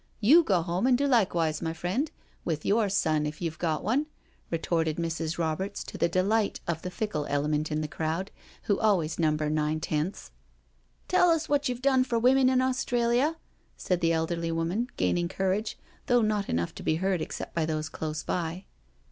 You 0.19 0.41
go 0.43 0.63
home 0.63 0.87
and 0.87 0.97
do 0.97 1.05
likewise, 1.05 1.61
my 1.61 1.73
friend, 1.73 2.09
with 2.43 2.65
your 2.65 2.89
son 2.89 3.27
if 3.27 3.39
you've 3.39 3.59
got 3.59 3.83
one," 3.83 4.07
retorted 4.49 4.97
Mrs. 4.97 5.37
Roberts, 5.37 5.83
to 5.83 5.95
the 5.95 6.09
delight 6.09 6.59
of 6.67 6.81
the 6.81 6.89
fickle 6.89 7.27
element 7.27 7.71
in 7.71 7.81
the 7.81 7.87
crowd 7.87 8.31
who 8.63 8.79
always 8.79 9.19
number 9.19 9.47
nine 9.47 9.79
tenths. 9.79 10.31
'* 10.69 11.07
Tell 11.07 11.29
us 11.29 11.47
what 11.47 11.69
you've 11.69 11.83
done 11.83 12.03
for 12.03 12.17
women 12.17 12.49
in 12.49 12.63
Australia," 12.63 13.35
said 13.77 14.01
the 14.01 14.11
elderly 14.11 14.51
woman, 14.51 14.87
gaining 14.97 15.27
courage, 15.27 15.77
though 16.07 16.23
not 16.23 16.49
enough 16.49 16.73
to 16.73 16.81
be 16.81 16.95
heard 16.95 17.21
except 17.21 17.53
by 17.53 17.67
those 17.67 17.87
close 17.87 18.23
by. 18.23 18.65